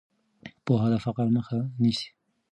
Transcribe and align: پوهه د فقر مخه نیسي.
پوهه 0.65 0.87
د 0.93 0.95
فقر 1.05 1.25
مخه 1.37 1.57
نیسي. 1.81 2.09